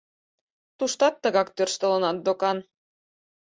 —Туштат 0.77 1.15
тыгак 1.23 1.47
тӧрштылынат 1.55 2.17
докан. 2.25 2.57